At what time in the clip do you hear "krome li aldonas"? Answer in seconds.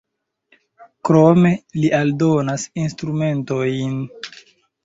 1.09-2.65